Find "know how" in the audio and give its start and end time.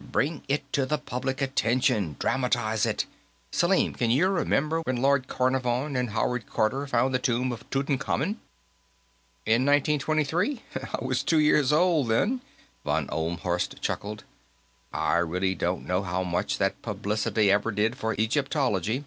15.86-16.24